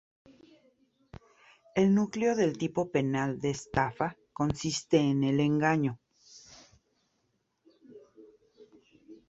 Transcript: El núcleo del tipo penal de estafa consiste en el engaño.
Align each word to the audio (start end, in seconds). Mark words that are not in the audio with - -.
El 1.75 1.93
núcleo 1.93 2.33
del 2.35 2.57
tipo 2.57 2.89
penal 2.89 3.39
de 3.39 3.51
estafa 3.51 4.17
consiste 4.33 4.97
en 4.97 5.23
el 5.23 5.39
engaño. 5.39 5.99